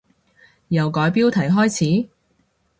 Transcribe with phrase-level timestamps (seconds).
[0.69, 1.69] 由改標題開
[2.03, 2.09] 始？